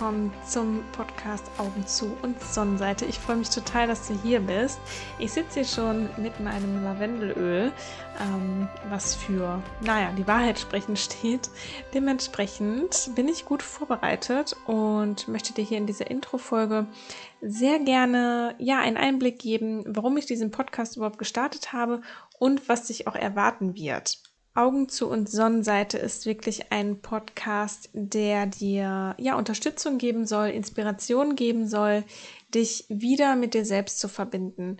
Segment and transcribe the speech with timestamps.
[0.00, 3.04] willkommen zum Podcast Augen zu und Sonnenseite.
[3.04, 4.80] Ich freue mich total, dass du hier bist.
[5.18, 7.70] Ich sitze hier schon mit meinem Lavendelöl,
[8.18, 11.50] ähm, was für, naja, die Wahrheit sprechen steht.
[11.92, 16.86] Dementsprechend bin ich gut vorbereitet und möchte dir hier in dieser Intro-Folge
[17.42, 22.00] sehr gerne ja einen Einblick geben, warum ich diesen Podcast überhaupt gestartet habe
[22.38, 24.16] und was dich auch erwarten wird.
[24.54, 31.36] Augen zu und Sonnenseite ist wirklich ein Podcast, der dir ja Unterstützung geben soll, Inspiration
[31.36, 32.04] geben soll,
[32.54, 34.78] dich wieder mit dir selbst zu verbinden,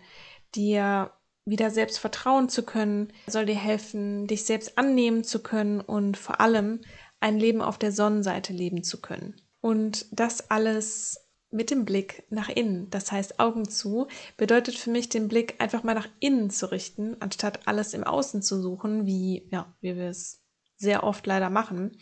[0.55, 1.13] dir
[1.45, 6.41] wieder selbst vertrauen zu können, soll dir helfen, dich selbst annehmen zu können und vor
[6.41, 6.81] allem
[7.21, 9.41] ein Leben auf der Sonnenseite leben zu können.
[9.61, 12.89] Und das alles mit dem Blick nach innen.
[12.91, 17.17] Das heißt, Augen zu bedeutet für mich, den Blick einfach mal nach innen zu richten,
[17.21, 20.41] anstatt alles im Außen zu suchen, wie, ja, wie wir es
[20.77, 21.99] sehr oft leider machen.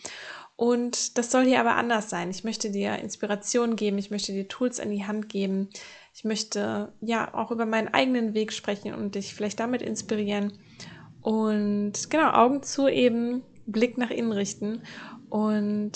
[0.57, 2.31] Und das soll hier aber anders sein.
[2.31, 5.69] Ich möchte dir Inspiration geben, ich möchte dir Tools in die Hand geben.
[6.15, 10.59] Ich möchte ja auch über meinen eigenen Weg sprechen und dich vielleicht damit inspirieren.
[11.21, 14.83] Und genau, Augen zu eben, Blick nach innen richten
[15.29, 15.93] und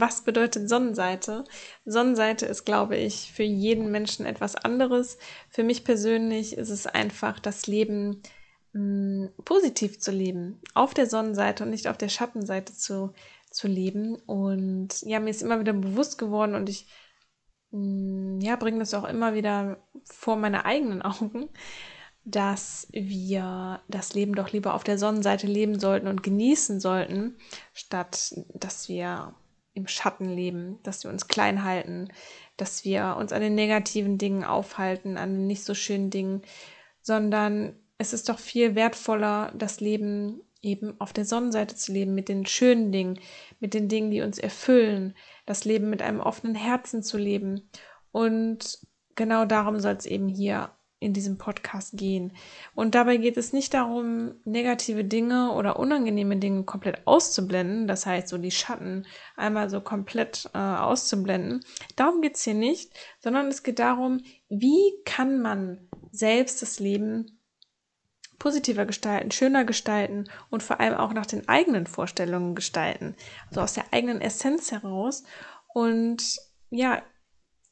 [0.00, 1.44] was bedeutet Sonnenseite?
[1.84, 5.18] Sonnenseite ist, glaube ich, für jeden Menschen etwas anderes.
[5.50, 8.22] Für mich persönlich ist es einfach das Leben
[8.72, 13.12] mh, mm, positiv zu leben, auf der Sonnenseite und nicht auf der Schattenseite zu,
[13.50, 14.16] zu leben.
[14.26, 16.86] Und ja, mir ist immer wieder bewusst geworden und ich
[17.70, 21.48] mh, mm, ja, bringe das auch immer wieder vor meine eigenen Augen,
[22.24, 27.36] dass wir das Leben doch lieber auf der Sonnenseite leben sollten und genießen sollten,
[27.72, 29.34] statt dass wir
[29.76, 32.08] im Schatten leben, dass wir uns klein halten,
[32.56, 36.42] dass wir uns an den negativen Dingen aufhalten, an den nicht so schönen Dingen,
[37.02, 42.28] sondern es ist doch viel wertvoller, das Leben eben auf der Sonnenseite zu leben, mit
[42.28, 43.20] den schönen Dingen,
[43.60, 45.14] mit den Dingen, die uns erfüllen,
[45.44, 47.68] das Leben mit einem offenen Herzen zu leben.
[48.10, 48.78] Und
[49.14, 52.32] genau darum soll es eben hier in diesem Podcast gehen.
[52.74, 58.28] Und dabei geht es nicht darum, negative Dinge oder unangenehme Dinge komplett auszublenden, das heißt
[58.28, 59.06] so die Schatten
[59.36, 61.64] einmal so komplett äh, auszublenden.
[61.96, 67.36] Darum geht es hier nicht, sondern es geht darum, wie kann man selbst das Leben
[68.38, 73.16] positiver gestalten, schöner gestalten und vor allem auch nach den eigenen Vorstellungen gestalten,
[73.48, 75.24] also aus der eigenen Essenz heraus.
[75.72, 76.38] Und
[76.70, 77.02] ja,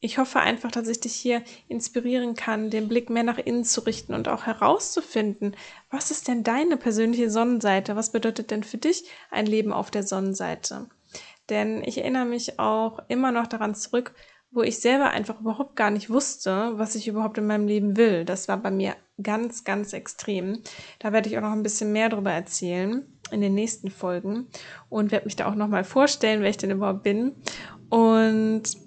[0.05, 3.81] ich hoffe einfach, dass ich dich hier inspirieren kann, den Blick mehr nach innen zu
[3.81, 5.57] richten und auch herauszufinden,
[5.91, 7.97] was ist denn deine persönliche Sonnenseite?
[7.97, 10.91] Was bedeutet denn für dich ein Leben auf der Sonnenseite?
[11.49, 14.15] Denn ich erinnere mich auch immer noch daran zurück,
[14.51, 18.27] wo ich selber einfach überhaupt gar nicht wusste, was ich überhaupt in meinem Leben will.
[18.27, 20.61] Das war bei mir ganz, ganz extrem.
[20.99, 24.49] Da werde ich auch noch ein bisschen mehr darüber erzählen in den nächsten Folgen
[24.91, 27.37] und werde mich da auch nochmal vorstellen, wer ich denn überhaupt bin.
[27.89, 28.84] Und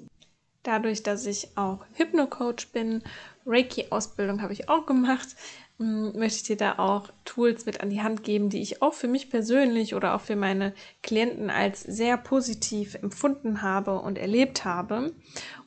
[0.67, 3.01] Dadurch, dass ich auch Hypno-Coach bin,
[3.45, 5.29] Reiki-Ausbildung habe ich auch gemacht,
[5.77, 8.93] mm, möchte ich dir da auch Tools mit an die Hand geben, die ich auch
[8.93, 10.73] für mich persönlich oder auch für meine
[11.03, 15.13] Klienten als sehr positiv empfunden habe und erlebt habe.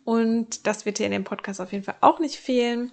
[0.04, 2.92] Und das wird dir in dem Podcast auf jeden Fall auch nicht fehlen.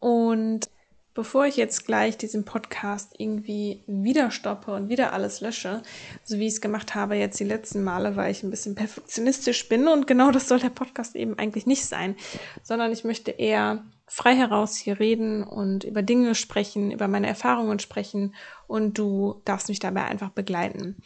[0.00, 0.68] Und
[1.14, 5.82] Bevor ich jetzt gleich diesen Podcast irgendwie wieder stoppe und wieder alles lösche,
[6.24, 9.68] so wie ich es gemacht habe jetzt die letzten Male, weil ich ein bisschen perfektionistisch
[9.68, 12.16] bin und genau das soll der Podcast eben eigentlich nicht sein,
[12.62, 17.78] sondern ich möchte eher frei heraus hier reden und über Dinge sprechen, über meine Erfahrungen
[17.78, 18.34] sprechen
[18.66, 20.96] und du darfst mich dabei einfach begleiten.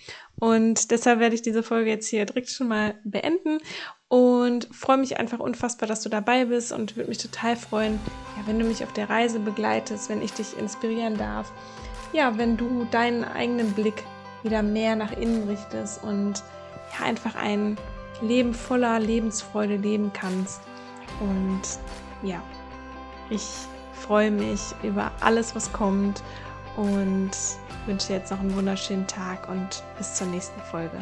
[0.41, 3.59] Und deshalb werde ich diese Folge jetzt hier direkt schon mal beenden
[4.09, 7.99] und freue mich einfach unfassbar, dass du dabei bist und würde mich total freuen,
[8.37, 11.51] ja, wenn du mich auf der Reise begleitest, wenn ich dich inspirieren darf.
[12.13, 14.05] Ja, wenn du deinen eigenen Blick
[14.43, 16.43] wieder mehr nach innen richtest und
[16.99, 17.77] ja, einfach ein
[18.23, 20.61] Leben voller Lebensfreude leben kannst.
[21.21, 21.63] Und
[22.23, 22.41] ja,
[23.29, 23.49] ich
[23.93, 26.23] freue mich über alles, was kommt
[26.77, 27.31] und
[27.87, 30.99] wünsche jetzt noch einen wunderschönen Tag und bis zur nächsten Folge.